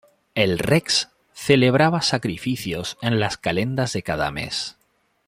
[0.33, 4.75] El "rex" celebraba sacrificios en las calendas de cada mes.